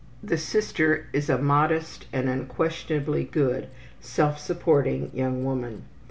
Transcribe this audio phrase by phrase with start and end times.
[0.23, 3.67] The sister is a modest and unquestionably good,
[3.99, 5.83] self supporting, young woman.